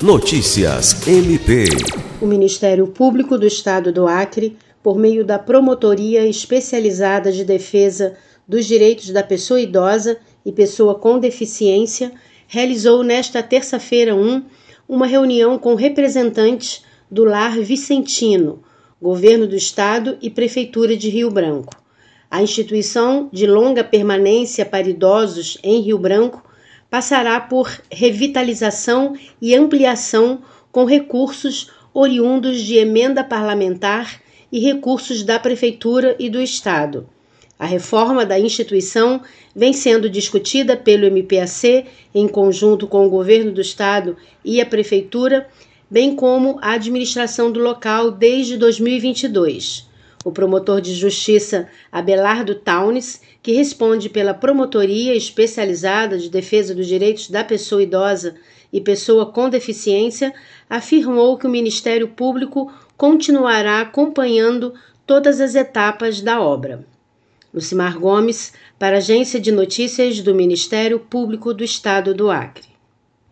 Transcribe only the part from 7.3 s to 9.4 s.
de Defesa dos Direitos da